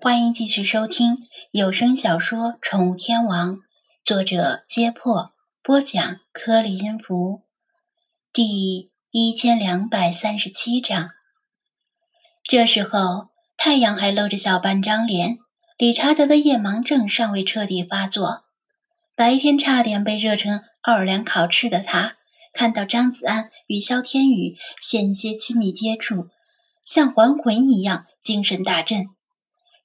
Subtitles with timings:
[0.00, 1.18] 欢迎继续收听
[1.50, 3.56] 有声小说《宠物天王》，
[4.04, 7.42] 作者：揭破，播讲：颗粒音符，
[8.32, 11.10] 第一千两百三十七章。
[12.42, 15.38] 这时候，太阳还露着小半张脸，
[15.76, 18.44] 理查德的夜盲症尚未彻底发作。
[19.14, 22.16] 白天差点被热成奥尔良烤翅的他，
[22.52, 26.28] 看到张子安与萧天宇险些亲密接触，
[26.84, 29.08] 像还魂一样，精神大振。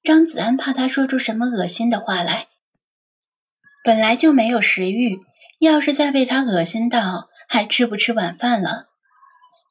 [0.07, 2.48] 张子安怕他说出什么恶心的话来，
[3.84, 5.20] 本来就没有食欲，
[5.59, 8.85] 要是再被他恶心到，还吃不吃晚饭了？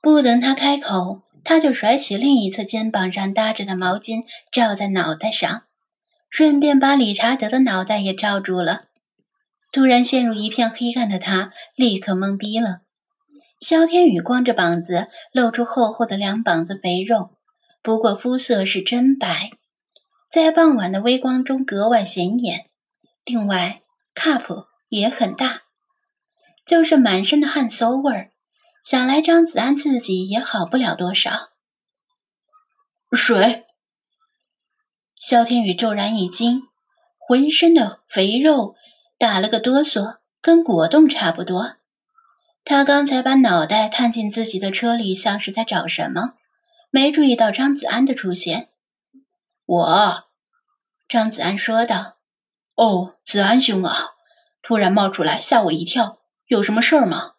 [0.03, 5.63] 不等他开口，他就甩起另一侧肩膀上搭着的毛巾罩在脑袋上，
[6.29, 8.83] 顺便把理查德的脑袋也罩住了。
[9.73, 12.83] 突然陷入一片黑暗的他，立刻懵逼了。
[13.61, 17.31] 萧天宇光着膀子，露出厚厚的两膀子肥肉，
[17.81, 19.53] 不过肤色是真白。
[20.31, 22.69] 在傍晚的微光中格外显眼。
[23.25, 23.83] 另外
[24.15, 25.63] ，cup 也很大，
[26.65, 28.31] 就是满身的汗馊味儿。
[28.83, 31.51] 想来张子安自己也好不了多少。
[33.11, 33.65] 水。
[35.17, 36.63] 萧天宇骤然一惊，
[37.19, 38.77] 浑身的肥肉
[39.19, 41.77] 打了个哆嗦，跟果冻差不多。
[42.65, 46.35] 他刚才把脑袋探进自己的车里，像是在找什么，
[46.91, 48.69] 没注意到张子安的出现。
[49.67, 50.25] 我，
[51.09, 52.17] 张子安说道
[52.77, 54.11] ：“哦，子安兄啊，
[54.63, 57.33] 突然冒出来吓我一跳，有什么事儿吗？”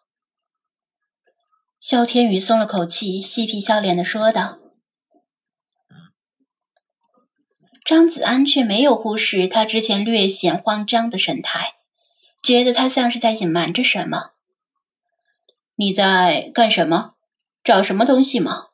[1.80, 4.58] 萧天宇松了口气，嬉皮笑脸的说道。
[7.86, 11.76] 张子安却没有忽视他之前略显慌张的神态，
[12.42, 14.32] 觉得他像是在隐瞒着什么。
[15.76, 17.14] 你在干什么？
[17.64, 18.66] 找什么东西吗？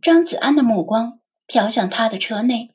[0.00, 1.20] 张子安的目光。
[1.52, 2.70] 飘向他的车内，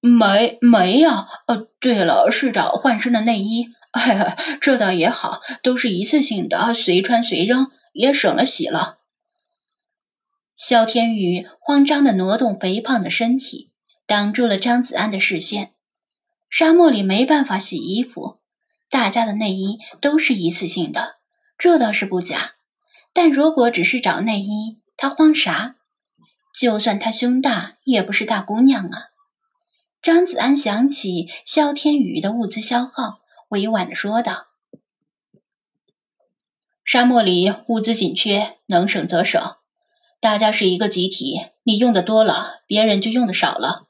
[0.00, 1.28] 没没呀？
[1.46, 3.68] 呃，对了，是找换身的内衣。
[3.90, 8.96] 哎，这倒也好，都是一次性的，随穿随扔，也省了洗了。
[10.56, 13.70] 肖天宇慌张的挪动肥胖的身体，
[14.06, 15.72] 挡住了张子安的视线。
[16.48, 18.38] 沙漠里没办法洗衣服，
[18.88, 21.16] 大家的内衣都是一次性的，
[21.58, 22.52] 这倒是不假。
[23.12, 25.76] 但如果只是找内衣，他慌啥？
[26.56, 28.98] 就算她胸大，也不是大姑娘啊。
[30.02, 34.46] 张子安想起萧天宇的物资消耗，委婉的说道
[36.84, 39.56] ：“沙漠里物资紧缺，能省则省。
[40.20, 43.88] 大家是一个集体，你用的多了，别人就用的少了。”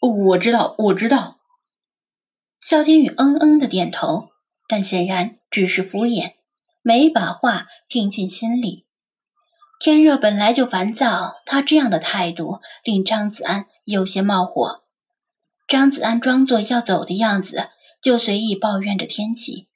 [0.00, 1.38] 我知道，我知道。
[2.58, 4.28] 萧天宇嗯嗯的点头，
[4.68, 6.34] 但显然只是敷衍，
[6.82, 8.83] 没把话听进心里。
[9.84, 14.82] 天热本来就烦躁，他这样的态度令张子安有些冒火。
[15.68, 17.68] 张子安装作要走的样子，
[18.00, 19.68] 就随意抱怨着天气，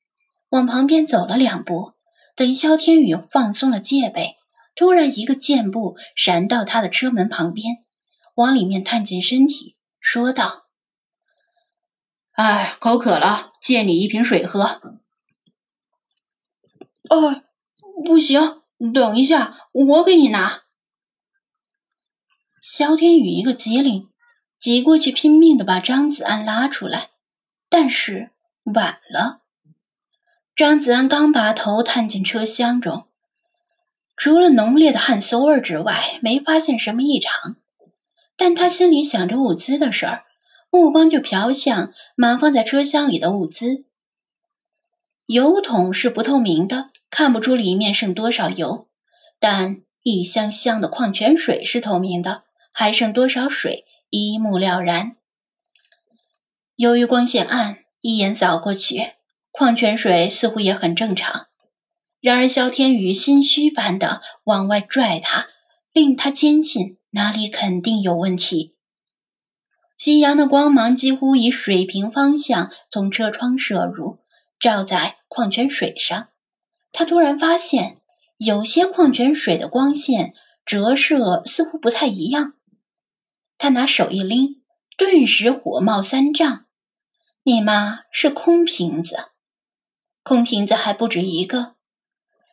[0.48, 1.92] 往旁边走了两步。
[2.36, 4.38] 等萧天宇放松了戒备，
[4.74, 7.76] 突然一个箭步闪到他的车门旁边，
[8.34, 10.64] 往里面探进身体，说道
[12.32, 14.80] ：“哎，口渴了，借你一瓶水喝。
[17.10, 17.42] ”“哦，
[18.06, 20.62] 不行。”等一下，我给你拿。
[22.60, 24.08] 萧天宇一个机灵，
[24.58, 27.10] 挤过去拼命的把张子安拉出来，
[27.68, 28.30] 但是
[28.62, 29.40] 晚了。
[30.54, 33.06] 张子安刚把头探进车厢中，
[34.16, 37.56] 除了浓烈的汗馊味之外，没发现什么异常。
[38.36, 40.24] 但他心里想着物资的事儿，
[40.70, 43.84] 目光就瞟向满放在车厢里的物资。
[45.26, 46.90] 油桶是不透明的。
[47.10, 48.88] 看不出里面剩多少油，
[49.38, 55.16] 但一箱箱的矿泉水是透明的，还剩多少水一目了然。
[56.76, 59.06] 由于光线暗，一眼扫过去，
[59.50, 61.46] 矿泉水似乎也很正常。
[62.20, 65.46] 然而萧天宇心虚般的往外拽他，
[65.92, 68.74] 令他坚信哪里肯定有问题。
[69.96, 74.18] 夕阳的光芒几乎以水平方向从车窗射入，
[74.60, 76.28] 照在矿泉水上。
[76.92, 78.00] 他突然发现，
[78.36, 80.34] 有些矿泉水的光线
[80.66, 82.54] 折射似乎不太一样。
[83.56, 84.62] 他拿手一拎，
[84.96, 86.66] 顿时火冒三丈。
[87.42, 89.16] 你妈是空瓶子，
[90.22, 91.74] 空瓶子还不止一个，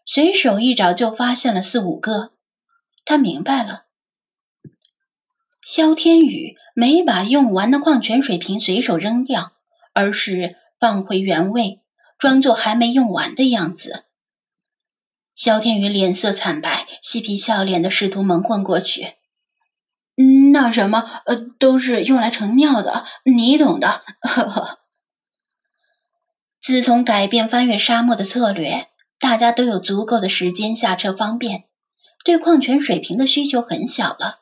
[0.05, 2.31] 随手一找就发现了四五个。
[3.03, 3.85] 他明白了，
[5.63, 9.51] 萧天宇没把用完的矿泉水瓶随手扔掉，
[9.93, 11.81] 而是放回原位，
[12.17, 14.05] 装作还没用完的样子。
[15.35, 19.13] 萧天宇脸色惨白，嬉皮笑脸的试图蒙混过去。
[20.51, 23.89] 那什么，呃，都是用来盛尿的，你懂的。
[24.21, 24.79] 呵呵。
[26.61, 28.87] 自从改变翻越沙漠的策略，
[29.19, 31.65] 大家都有足够的时间下车方便，
[32.23, 34.39] 对矿泉水瓶的需求很小了，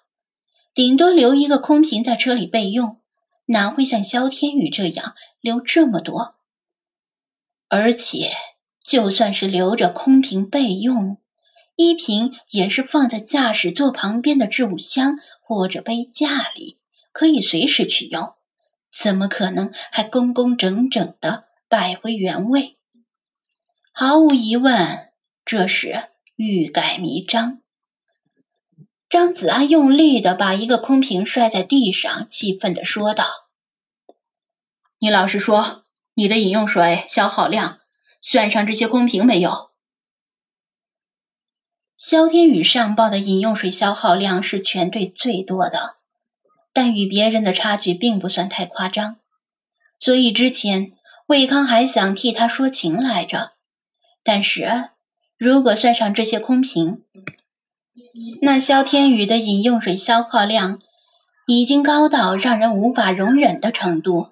[0.75, 3.01] 顶多留一个空瓶在车里备用，
[3.45, 6.35] 哪会像肖天宇这样留这么多？
[7.67, 8.31] 而且，
[8.83, 11.17] 就算是留着空瓶备用，
[11.75, 16.77] 一瓶也是放在驾驶座旁边的置物箱或者杯架里，
[17.11, 18.33] 可以随时取用，
[18.91, 22.77] 怎么可能还工工整整的摆回原位？
[23.93, 25.09] 毫无疑问，
[25.45, 26.03] 这是
[26.35, 27.61] 欲盖弥彰。
[29.09, 33.27] 张子安用力的把一个空瓶摔在地上，气愤的说道
[34.99, 35.85] ：“你老实说，
[36.15, 37.79] 你的饮用水消耗量
[38.23, 39.69] 算上这些空瓶没有？”
[41.95, 45.95] 肖天宇上报的饮用水消耗量是全队最多的，
[46.73, 49.17] 但与别人的差距并不算太夸张，
[49.99, 50.93] 所以之前
[51.27, 53.51] 魏康还想替他说情来着。
[54.23, 54.65] 但是，
[55.37, 57.03] 如果算上这些空瓶，
[58.41, 60.81] 那肖天宇的饮用水消耗量
[61.45, 64.31] 已经高到让人无法容忍的程度。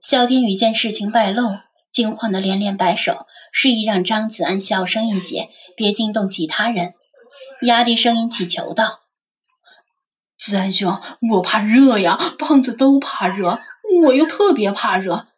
[0.00, 1.58] 肖天宇见事情败露，
[1.92, 6.94] 惊慌的连连摆手，示意让张子安小声一些，别惊动其他人，
[7.60, 9.00] 压低声音祈求道
[10.36, 11.00] ：“子安兄，
[11.30, 13.60] 我怕热呀，胖子都怕热，
[14.02, 15.28] 我又特别怕热，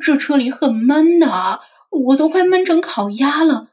[0.00, 3.68] 这车里很闷的。”我都快闷成烤鸭了，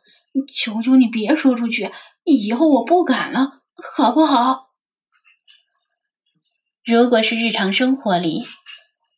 [0.56, 1.92] 求求你别说出去，
[2.24, 4.70] 以后我不敢了，好不好？
[6.86, 8.46] 如果是日常生活里，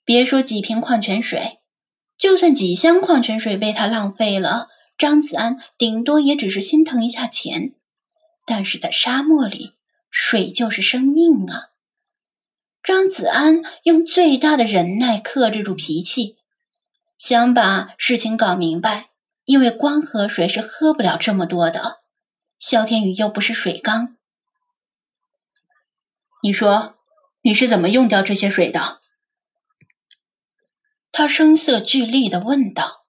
[0.06, 1.60] 别说几瓶矿泉水，
[2.18, 7.74] 就算几箱矿泉水被他浪费了，张子安顶多也只是心疼一下钱。
[8.46, 9.74] 但是在沙漠里，
[10.10, 11.70] 水就是生命啊！
[12.84, 16.38] 张子安用最大的忍耐克制住脾气。
[17.18, 19.10] 想把事情搞明白，
[19.46, 22.00] 因为光喝水是喝不了这么多的。
[22.60, 24.16] 肖天宇又不是水缸，
[26.42, 26.96] 你说
[27.42, 29.02] 你是怎么用掉这些水的？
[31.18, 33.06] 他声色俱厉的问道。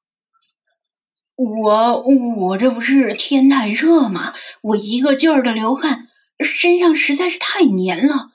[1.34, 4.32] 我我这不是天太热吗，
[4.62, 6.06] 我一个劲儿的流汗，
[6.38, 8.30] 身上实在是太黏了。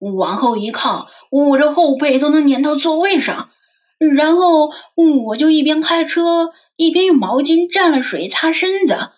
[0.00, 3.50] 往后一靠，我这后背都能粘到座位上。
[3.98, 9.12] 然后我就一边开车，一边用毛巾蘸了水擦身子，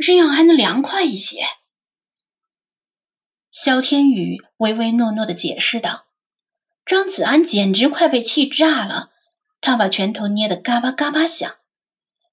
[0.00, 1.42] 这样还能凉快一些。
[3.50, 6.04] 肖天宇唯唯诺诺的解释道。
[6.86, 9.09] 张子安简直快被气炸了，
[9.60, 11.54] 他把拳头捏得嘎巴嘎巴响，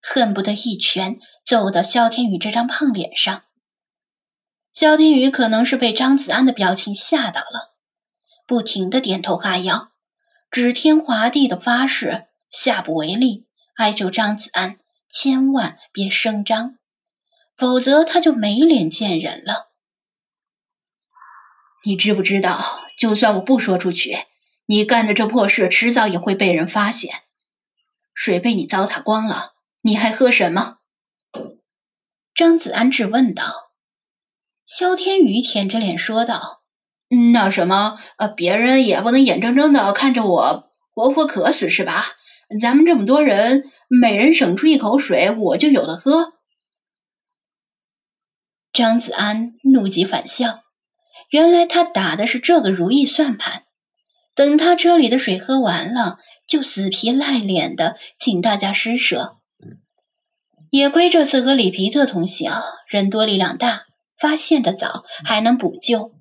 [0.02, 3.44] 恨不得一拳揍到肖天宇这张胖脸上。
[4.72, 7.74] 肖天宇可能是被张子安的表情吓到了，
[8.46, 9.92] 不停的点头哈腰。
[10.50, 13.46] 指天划地的发誓，下不为例，
[13.76, 16.78] 哀求张子安千万别声张，
[17.58, 19.70] 否则他就没脸见人了。
[21.84, 22.64] 你知不知道，
[22.98, 24.18] 就算我不说出去，
[24.70, 27.16] 你干的这破事迟早也会被人发现。
[28.14, 30.78] 水被你糟蹋光了，你还喝什么？
[32.36, 33.46] 张子安质问道。
[34.66, 36.62] 肖天宇舔着脸说道。
[37.08, 42.04] 那什么，呃，别人也不能眼睁睁的看着我活活渴死是吧？
[42.60, 46.34] 咱们这么多人，每人省出一口水，我就有的喝。
[48.74, 50.62] 张子安怒极反笑，
[51.30, 53.64] 原来他打的是这个如意算盘，
[54.38, 59.40] 等他车里的水喝完了，就死皮赖脸的请大家施舍。
[60.70, 62.54] 也亏这次和里皮特同行，
[62.88, 66.14] 人多力量大，发现的早，还能补救。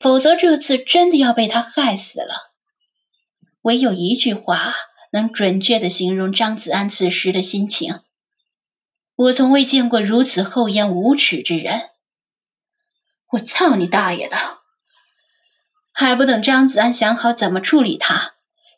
[0.00, 2.34] 否则这次真的要被他害死了。
[3.60, 4.74] 唯有一句话
[5.12, 8.00] 能准确的形容张子安此时的心情：
[9.14, 11.82] 我从未见过如此厚颜无耻之人。
[13.28, 14.61] 我操你大爷的！
[15.92, 18.32] 还不等张子安想好怎么处理他，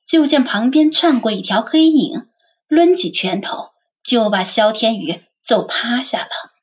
[0.06, 2.26] 就见旁边窜过一条黑影，
[2.68, 3.70] 抡起拳头
[4.02, 6.53] 就把肖天宇揍趴下了。